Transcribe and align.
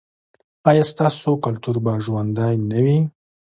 ایا 0.69 0.83
ستاسو 0.91 1.31
کلتور 1.45 1.75
به 1.83 1.91
ژوندی 2.03 2.53
نه 2.69 2.79
وي؟ 2.85 2.97